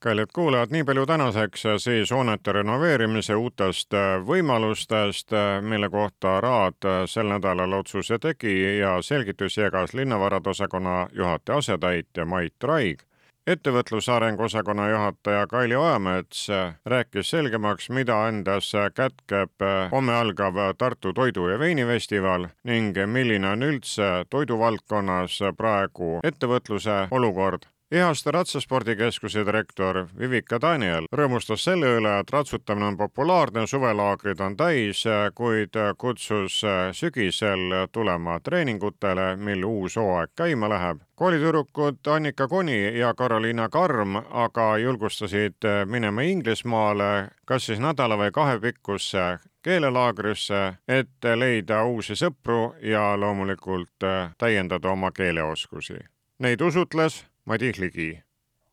[0.00, 3.92] kallid kuulajad, nii palju tänaseks siis hoonete renoveerimise uutest
[4.26, 12.24] võimalustest, mille kohta Raad sel nädalal otsuse tegi ja selgitusi jagas linnavarade osakonna juhataja asetäitja
[12.24, 13.02] Mait Raig.
[13.46, 16.46] Ettevõtluse arengu osakonna juhataja Kaili Ojamets
[16.86, 24.24] rääkis selgemaks, mida endas kätkeb homme algav Tartu toidu- ja veinifestival ning milline on üldse
[24.30, 32.96] toiduvaldkonnas praegu ettevõtluse olukord Ehaste Ratsaspordikeskuse direktor Vivika Daniel rõõmustas selle üle, et ratsutamine on
[32.96, 35.00] populaarne, suvelaagrid on täis,
[35.34, 36.60] kuid kutsus
[36.94, 41.00] sügisel tulema treeningutele, mil uus hooaeg käima läheb.
[41.14, 48.60] koolitüdrukud Annika Koni ja Karoliina Karm aga julgustasid minema Inglismaale, kas siis nädala või kahe
[48.60, 55.98] pikkusse keelelaagrisse, et leida uusi sõpru ja loomulikult täiendada oma keeleoskusi.
[56.38, 58.22] Neid usutles Madis Ligi.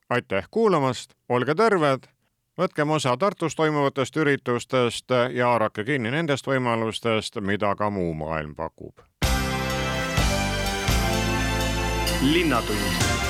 [0.09, 2.07] aitäh kuulamast, olge terved,
[2.57, 8.99] võtkem osa Tartus toimuvatest üritustest ja haarake kinni nendest võimalustest, mida ka muu maailm pakub.
[12.21, 13.26] linnatund